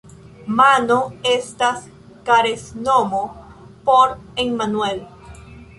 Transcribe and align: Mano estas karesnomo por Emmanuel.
Mano 0.59 0.95
estas 1.33 1.83
karesnomo 2.31 3.21
por 3.91 4.19
Emmanuel. 4.47 5.07